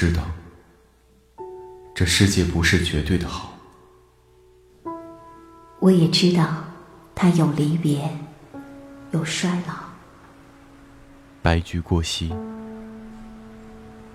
[0.00, 0.22] 知道，
[1.92, 3.52] 这世界不是绝对的好。
[5.80, 6.62] 我也知道，
[7.16, 8.08] 它有离别，
[9.10, 9.74] 有衰老。
[11.42, 12.32] 白驹过隙，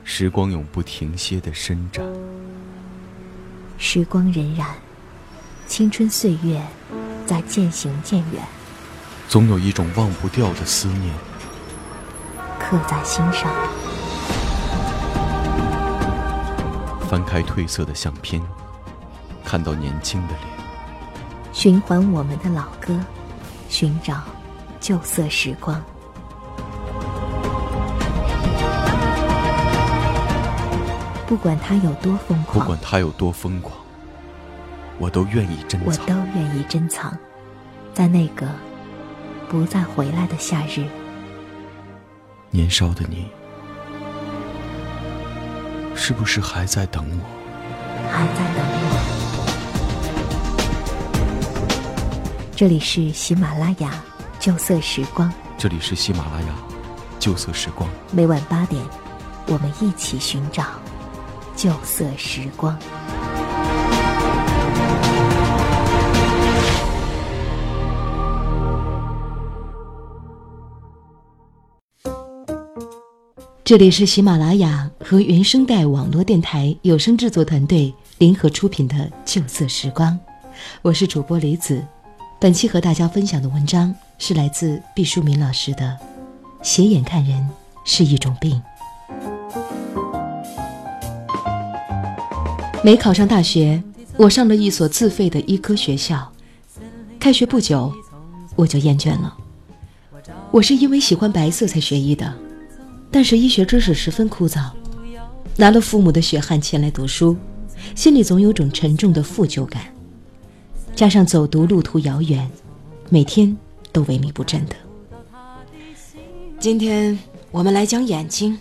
[0.05, 2.05] 时光永不停歇的伸展。
[3.77, 4.65] 时光荏苒，
[5.67, 6.65] 青春岁月
[7.25, 8.41] 在渐行渐远。
[9.27, 11.13] 总有一种忘不掉的思念，
[12.57, 13.53] 刻在心上。
[17.13, 18.41] 翻开褪色的相片，
[19.45, 20.47] 看到年轻的脸。
[21.51, 22.99] 循环我们的老歌，
[23.69, 24.23] 寻找
[24.79, 25.79] 旧色时光。
[31.27, 33.77] 不管他有多疯狂，不管他有多疯狂，
[34.97, 35.85] 我都愿意珍藏。
[35.85, 37.15] 我都愿意珍藏，
[37.93, 38.47] 在那个
[39.49, 40.83] 不再回来的夏日。
[42.49, 43.29] 年少的你，
[45.95, 47.23] 是不是还在等我？
[48.11, 48.93] 还在等我。
[52.55, 53.91] 这里是喜马拉雅
[54.39, 55.31] 旧色时光。
[55.57, 56.53] 这里是喜马拉雅
[57.19, 57.89] 旧色时光。
[58.11, 58.83] 每晚八点，
[59.47, 60.65] 我们一起寻找。
[61.55, 62.77] 旧色时光。
[73.65, 80.11] 这里是喜马拉雅和原声带网络电台有声制作团队联合出品的《旧色时光》，
[80.81, 81.81] 我是主播李子。
[82.41, 85.97] 本期和大家分享的文章是来自毕淑敏老师的
[86.61, 87.47] 《斜眼看人
[87.85, 88.61] 是一种病》。
[92.83, 93.81] 没考上大学，
[94.17, 96.29] 我上了一所自费的医科学校。
[97.17, 97.93] 开学不久，
[98.57, 99.37] 我就厌倦了。
[100.51, 102.33] 我是因为喜欢白色才学医的，
[103.13, 104.71] 但是医学知识十分枯燥，
[105.55, 107.37] 拿了父母的血汗钱来读书，
[107.93, 109.83] 心里总有种沉重的负疚感。
[110.95, 112.49] 加上走读路途遥远，
[113.09, 113.55] 每天
[113.91, 114.75] 都萎靡不振的。
[116.59, 117.17] 今天
[117.51, 118.57] 我们来讲眼睛。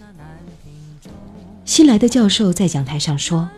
[1.65, 3.49] 新来的教授在讲台上说。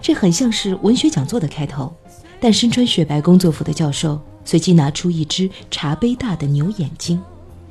[0.00, 1.92] 这很像是文学讲座的开头，
[2.38, 7.20] 但身穿雪白工作服的教授随即拿出一只茶杯大的牛眼睛，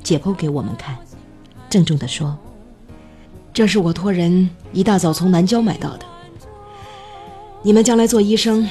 [0.04, 0.98] 解剖给我们看，
[1.70, 2.36] 郑重地说
[3.54, 6.04] ：“这是我托人一大早从南郊买到的。
[7.62, 8.68] 你们将来做医生，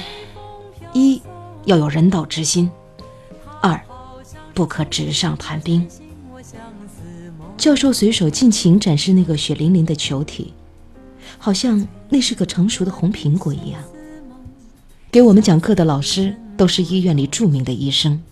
[0.92, 1.20] 一
[1.64, 2.70] 要有人道之心，
[3.60, 3.80] 二
[4.54, 5.88] 不可纸上谈兵。”
[7.56, 10.54] 教授随手尽情展示那个血淋淋的球体。
[11.42, 13.82] 好像那是个成熟的红苹果一样。
[15.10, 18.22] 给我们讲课的老师都是医院里著名的医生。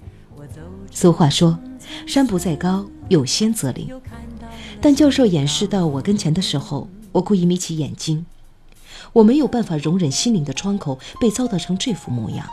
[0.91, 1.59] 俗话说，
[2.07, 3.89] 山不在高，有仙则灵。
[4.81, 8.25] 但教授演示到我跟前的时候，我故意眯起眼睛，
[9.13, 12.47] 我没有办法容忍心灵的窗口被糟蹋成这副模样。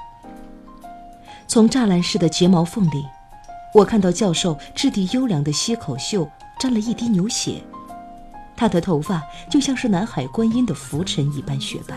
[1.47, 3.05] 从栅栏式的睫毛缝里，
[3.73, 6.27] 我看到教授质地优良的膝口袖
[6.59, 7.61] 沾了一滴牛血。
[8.57, 11.95] 他的头发就像是南海观音的浮尘一般雪白。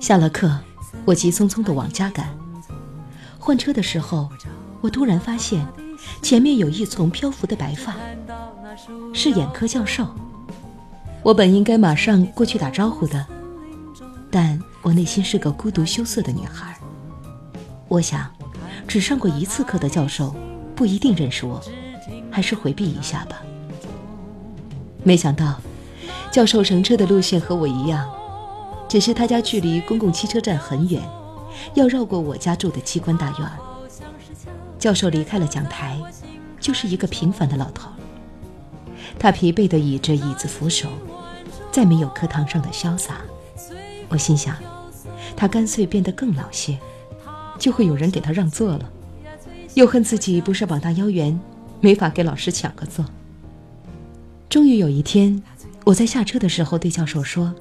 [0.00, 0.58] 下了课，
[1.04, 2.36] 我急匆匆地往家赶。
[3.38, 4.28] 换车的时候，
[4.80, 5.64] 我突然发现
[6.20, 7.94] 前面有一丛漂浮的白发，
[9.16, 10.06] 是眼科教授。
[11.22, 13.26] 我本应该马上过去打招呼的，
[14.30, 16.76] 但我内心是个孤独羞涩的女孩。
[17.88, 18.30] 我想，
[18.86, 20.36] 只上过一次课的教授
[20.74, 21.58] 不一定认识我，
[22.30, 23.40] 还是回避一下吧。
[25.02, 25.58] 没想到，
[26.30, 28.06] 教授乘车的路线和我一样，
[28.86, 31.02] 只是他家距离公共汽车站很远，
[31.72, 33.50] 要绕过我家住的机关大院。
[34.78, 35.98] 教授离开了讲台，
[36.60, 37.88] 就是一个平凡的老头。
[39.18, 40.88] 他疲惫地倚着椅子扶手，
[41.72, 43.20] 再没有课堂上的潇洒。
[44.08, 44.56] 我心想，
[45.36, 46.78] 他干脆变得更老些，
[47.58, 48.90] 就会有人给他让座了。
[49.74, 51.38] 又恨自己不是膀大腰圆，
[51.80, 53.04] 没法给老师抢个座。
[54.48, 55.42] 终于有一天，
[55.84, 57.54] 我在下车的时候对教授说：“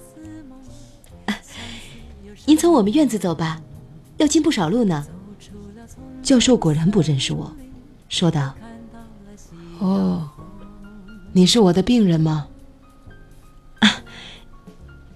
[2.45, 3.61] 您从我们院子走吧，
[4.17, 5.05] 要进不少路呢。”
[6.21, 7.51] 教授果然不认识我，
[8.07, 8.53] 说道
[9.79, 10.29] ：“哦，
[11.37, 12.47] 你是我的病人吗？
[13.79, 14.01] 啊，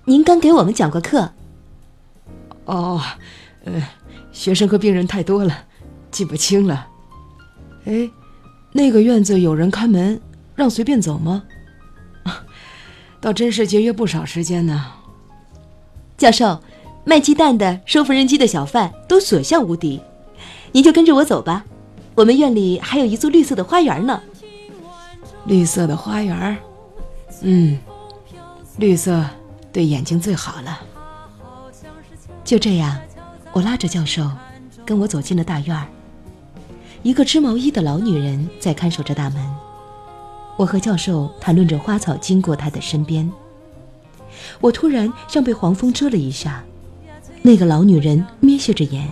[0.04, 1.31] 您刚给我们讲过课。
[2.66, 3.01] 哦，
[3.63, 3.81] 呃，
[4.33, 5.63] 学生和病人太多了，
[6.12, 6.89] 记不清了。
[7.86, 8.12] 哎，
[8.74, 10.19] 那个院子有人看门，
[10.56, 11.44] 让随便走吗？”
[13.21, 14.88] 倒真是节约不少时间呢。
[16.18, 16.62] 教授，
[17.06, 20.01] 卖鸡蛋的、收缝纫机的小贩都所向无敌，
[20.74, 21.63] 您就跟着我走吧。
[22.16, 24.21] 我们院里还有一座绿色的花园呢。
[25.50, 26.57] 绿色的花园儿，
[27.42, 27.80] 嗯，
[28.78, 29.25] 绿色
[29.74, 30.80] 对眼睛最好了。
[32.44, 32.96] 就这样，
[33.51, 34.30] 我拉着教授，
[34.86, 35.88] 跟我走进了大院儿。
[37.01, 39.44] 一个织毛衣的老女人在看守着大门。
[40.56, 43.28] 我和教授谈论着花草，经过她的身边。
[44.62, 46.63] 我突然像被黄蜂蛰了一下。
[47.42, 49.12] 那个老女人眯斜着眼，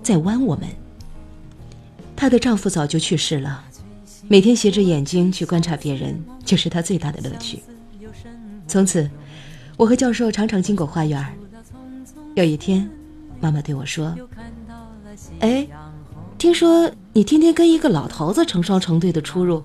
[0.00, 0.68] 在剜我们。
[2.14, 3.64] 她的丈夫早就去世了，
[4.28, 7.62] 每天斜着眼睛去观察别人，就是他最大的乐趣。
[8.66, 9.10] 从此，
[9.76, 11.24] 我和教授常常经过花园。
[12.34, 12.88] 有一天，
[13.40, 14.14] 妈妈对我说
[15.40, 15.66] ：“哎。”
[16.38, 19.62] 听说你天天跟一个老头子成双成对的出入，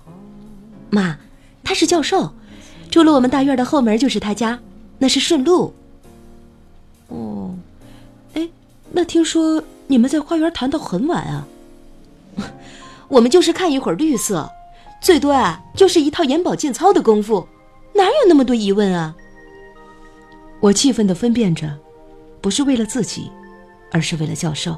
[0.91, 1.17] 妈，
[1.63, 2.31] 他是教授，
[2.91, 4.59] 出了我们大院的后门就是他家，
[4.99, 5.73] 那是顺路。
[7.07, 7.55] 哦，
[8.35, 8.47] 哎，
[8.91, 11.47] 那听说你们在花园谈到很晚啊？
[13.09, 14.49] 我们就是看一会儿绿色，
[15.01, 17.47] 最多啊就是一套眼保健操的功夫，
[17.93, 19.15] 哪有那么多疑问啊？
[20.59, 21.77] 我气愤地分辨着，
[22.41, 23.31] 不是为了自己，
[23.91, 24.75] 而是为了教授。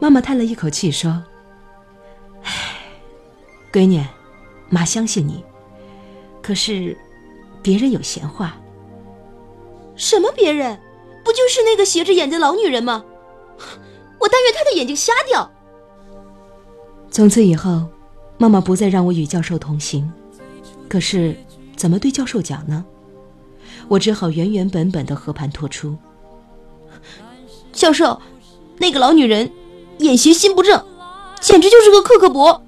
[0.00, 1.22] 妈妈叹了一口气说
[2.42, 2.52] ：“唉，
[3.72, 4.04] 闺女，
[4.68, 5.42] 妈相信你。
[6.42, 6.98] 可是，
[7.62, 8.56] 别人有闲话。
[9.96, 10.78] 什么别人？
[11.24, 13.04] 不就是那个斜着眼的老女人吗？
[14.20, 15.50] 我但愿她的眼睛瞎掉。”
[17.14, 17.86] 从此以后，
[18.38, 20.12] 妈妈不再让我与教授同行。
[20.88, 21.36] 可是，
[21.76, 22.84] 怎么对教授讲呢？
[23.86, 25.96] 我只好原原本本的和盘托出
[27.70, 28.20] ：“教授，
[28.78, 29.48] 那个老女人。”
[29.98, 30.84] 眼斜心不正，
[31.40, 32.60] 简直就是个克克伯。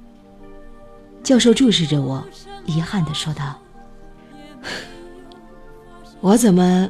[1.24, 2.24] 教授注视着我，
[2.66, 3.56] 遗憾的说道
[6.22, 6.88] ：“我怎么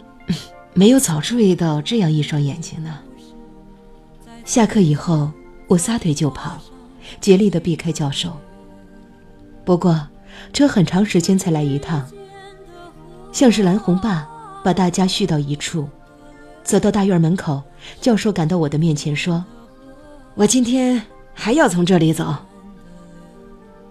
[0.75, 2.99] 没有早注意到这样一双眼睛呢？”
[4.44, 5.31] 下课以后，
[5.69, 6.61] 我撒腿就跑，
[7.20, 8.32] 竭力的避开教授。
[9.64, 10.06] 不过，
[10.53, 12.06] 车很长时间才来一趟，
[13.32, 14.26] 像是蓝红坝
[14.64, 15.88] 把大家续到一处。
[16.62, 17.62] 走到大院门口，
[18.00, 19.44] 教授赶到我的面前说。
[20.35, 21.00] 我今天
[21.32, 22.35] 还要从这里走。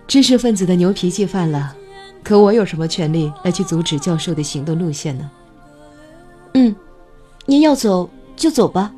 [0.08, 1.76] 知识分子的牛脾气犯了，
[2.24, 5.32] 可我有什么权利来去阻止教授的行动路线呢？
[6.54, 6.76] 嗯，
[7.46, 8.94] 您要走就走吧。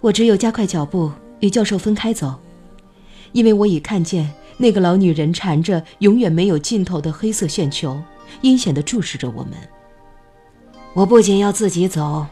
[0.00, 2.38] 我只有加快脚步与教授分开走，
[3.36, 8.00] 因为我已看见那个老女人缠着永远没有尽头的黑色线球，
[8.40, 9.52] 阴险地注视着我们。
[10.94, 12.26] 我不仅要自己走，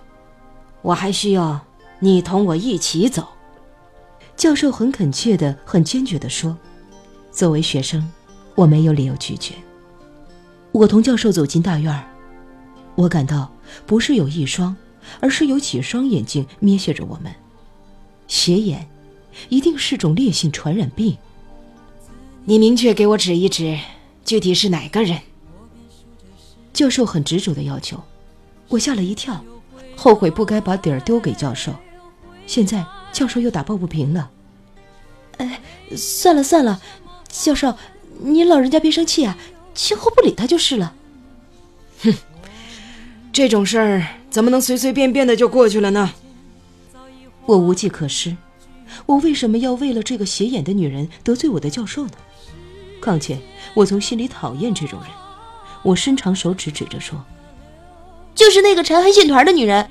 [0.80, 1.60] 我还需要
[1.98, 3.28] 你同我一起走。
[4.34, 6.56] 教授很恳切的、很坚决地说
[7.30, 8.10] ：“作为学生，
[8.54, 9.52] 我没有理由拒绝。”
[10.72, 12.02] 我同教授走进大院，
[12.94, 13.52] 我感到
[13.84, 14.74] 不是有一双，
[15.20, 17.30] 而是有几双眼睛眯斜着我们。
[18.26, 18.88] 斜眼，
[19.48, 21.16] 一定是种烈性传染病。
[22.44, 23.78] 你明确给我指一指，
[24.25, 25.20] 具体是哪个人？
[26.72, 28.02] 教授很执着的要求，
[28.69, 29.44] 我吓了一跳，
[29.96, 31.72] 后悔不该把底儿丢给教授。
[32.46, 32.84] 现在。
[33.14, 34.28] 教授又打抱不平了。
[35.36, 35.60] 哎，
[35.96, 36.82] 算了算了，
[37.28, 37.76] 教授，
[38.19, 39.38] 你老人家别生气啊，
[39.72, 40.96] 今后不理他就是了。
[42.02, 42.12] 哼，
[43.32, 46.12] 这种事儿怎么能随随便便的就过去了呢？
[47.46, 48.36] 我无计可施，
[49.06, 52.12] 我为什么要为了这个斜眼的女人得罪我的教授呢？
[53.00, 53.38] 况且
[53.75, 55.11] 我从心里讨厌这种人。
[55.82, 57.23] 我伸长手指指着说
[58.34, 59.89] ：“就是那个缠黑线团的女人。”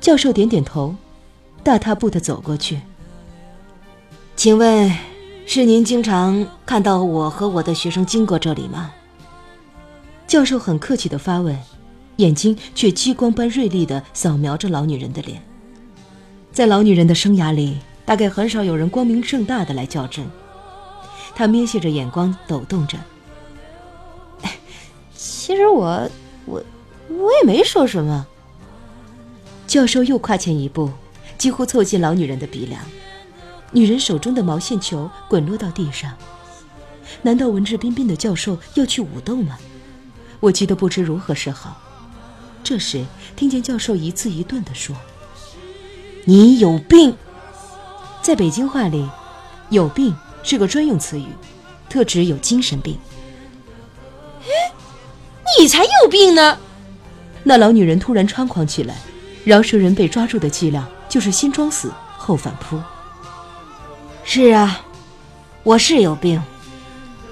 [0.00, 0.94] 教授点点头。
[1.64, 2.80] 大踏步的走过去。
[4.36, 4.90] 请问，
[5.44, 8.92] 是您经常看到我和我的学生经过这里吗？
[10.26, 11.58] 教授很客气的发问，
[12.16, 15.42] 眼睛却激光般锐利的扫描着老女人的脸。
[16.58, 20.28] 在老女人的生涯里，大概很少有人光明正大的来较真。
[21.32, 22.98] 她眯斜着眼光，抖动着。
[25.14, 26.10] 其实我，
[26.46, 26.60] 我，
[27.10, 28.26] 我也没说什么。
[29.68, 30.90] 教授又跨前一步。
[31.38, 32.82] 几乎凑近老女人的鼻梁，
[33.70, 36.12] 女人手中的毛线球滚落到地上。
[37.22, 39.56] 难道文质彬彬的教授要去武斗吗？
[40.40, 41.80] 我急得不知如何是好。
[42.64, 43.04] 这时，
[43.36, 44.96] 听见教授一字一顿地说
[46.28, 47.16] ：“你有病。”
[48.20, 49.08] 在北京话里
[49.70, 51.26] ，“有病”是个专用词语，
[51.88, 52.98] 特指有精神病。
[54.42, 54.50] 哎，
[55.58, 56.58] 你才有病呢！
[57.44, 58.96] 那老女人突然猖狂起来，
[59.42, 60.86] 饶舌人被抓住的伎俩。
[61.08, 62.78] 就是先装死后反扑。
[64.22, 64.82] 是啊，
[65.62, 66.38] 我是有病，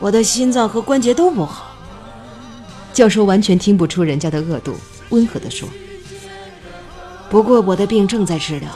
[0.01, 1.77] 我的心脏和关节都不好。
[2.95, 4.75] 教授完全听不出人家的恶毒，
[5.11, 5.69] 温和地说
[7.29, 8.71] ：“不过我的病正在治疗，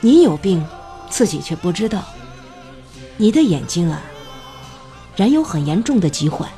[0.00, 0.66] 你有病，
[1.08, 2.04] 自己却不知道。
[3.16, 4.02] 你的眼睛啊，
[5.16, 6.48] 染有很严重的疾患，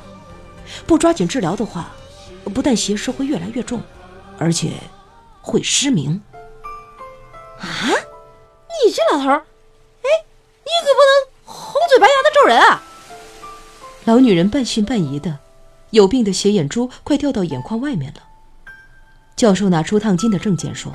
[0.86, 1.90] 不抓紧治疗的话，
[2.52, 3.80] 不但斜视会越来越重，
[4.38, 4.72] 而且
[5.40, 6.20] 会失明。
[7.60, 7.90] 啊！
[8.84, 10.08] 你这老头儿，哎，
[10.64, 11.10] 你可不能
[11.44, 12.82] 红嘴白牙的咒人啊！
[14.04, 15.38] 老女人半信半疑的，
[15.90, 18.22] 有病的斜眼珠快掉到眼眶外面了。
[19.36, 20.92] 教授拿出烫金的证件说：“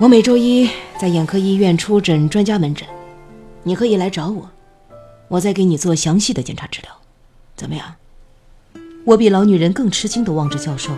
[0.00, 0.66] 我每周一
[0.98, 2.88] 在眼科医院出诊专家门诊，
[3.62, 4.48] 你可以来找我，
[5.28, 6.90] 我再给你做详细的检查治疗，
[7.54, 7.96] 怎么样？”
[9.04, 10.90] 我比老女人更吃惊的望着教授，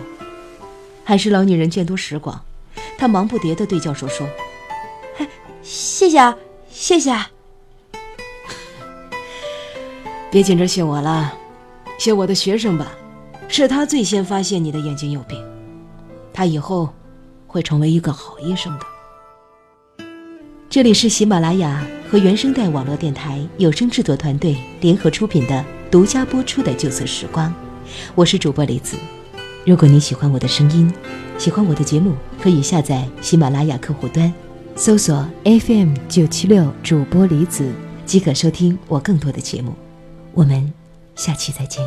[1.03, 2.45] 还是老女人见多识广，
[2.97, 4.25] 她忙不迭的对教授说
[5.61, 6.37] ：“谢谢啊，
[6.71, 7.29] 谢谢啊。
[10.31, 11.33] 别紧着谢我了，
[11.99, 12.93] 谢我的学生吧，
[13.49, 15.45] 是他最先发现你的眼睛有病，
[16.33, 16.87] 他以后
[17.45, 18.85] 会成为一个好医生的。”
[20.73, 27.47] 这里是喜马拉雅和原声带网络电台有声制作团队联合出品的独家播出的《旧色时光》。
[28.15, 28.97] 我是主播李子，
[29.67, 30.91] 如果你喜欢我的声音，
[31.37, 34.33] 喜欢我的节目，可以下载喜马拉雅客户端，
[34.75, 37.71] 搜索 FM 九七六主播李子，
[38.03, 39.75] 即可收听我更多的节目。
[40.33, 40.73] 我们
[41.15, 41.85] 下期再见。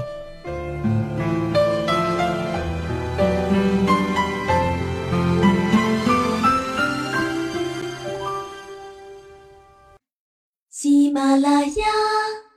[11.36, 11.84] 啦啦呀，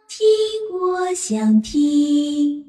[0.08, 0.28] 听
[0.72, 2.69] 我想听。